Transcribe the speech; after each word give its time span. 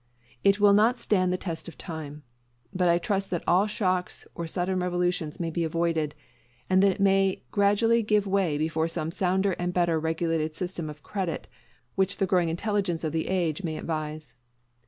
It 0.43 0.59
will 0.59 0.73
not 0.73 0.97
stand 0.97 1.31
the 1.31 1.37
test 1.37 1.67
of 1.67 1.77
time; 1.77 2.23
but 2.73 2.89
I 2.89 2.97
trust 2.97 3.29
that 3.29 3.43
all 3.47 3.67
shocks 3.67 4.25
or 4.33 4.47
sudden 4.47 4.79
revolutions 4.79 5.39
may 5.39 5.51
be 5.51 5.63
avoided, 5.63 6.15
and 6.67 6.81
that 6.81 6.93
it 6.93 6.99
may 6.99 7.43
gradually 7.51 8.01
give 8.01 8.25
way 8.25 8.57
before 8.57 8.87
some 8.87 9.11
sounder 9.11 9.51
and 9.59 9.75
better 9.75 9.99
regulated 9.99 10.55
system 10.55 10.89
of 10.89 11.03
credit 11.03 11.45
which 11.93 12.17
the 12.17 12.25
growing 12.25 12.49
intelligence 12.49 13.03
of 13.03 13.11
the 13.13 13.27
age 13.27 13.61
may 13.63 13.75
devise. 13.79 14.33